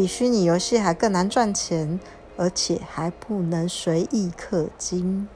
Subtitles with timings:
[0.00, 2.00] 比虚拟游戏还更难赚钱
[2.38, 5.28] 而且还不能随意氪金。